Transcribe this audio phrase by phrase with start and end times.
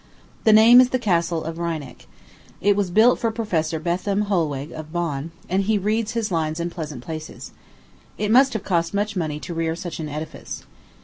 [0.45, 2.07] The name is the Castle of Reineck.
[2.59, 6.71] It was built for Professor Bethman Holweg, of Bonn, and he reads his lines in
[6.71, 7.51] pleasant places.
[8.17, 10.63] It must have cost much money to rear such an edifice.